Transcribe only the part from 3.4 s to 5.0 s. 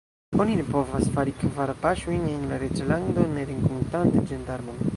renkontante ĝendarmon.